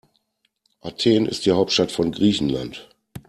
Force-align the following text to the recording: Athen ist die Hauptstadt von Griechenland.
Athen 0.81 1.27
ist 1.27 1.45
die 1.45 1.51
Hauptstadt 1.51 1.91
von 1.91 2.11
Griechenland. 2.11 2.89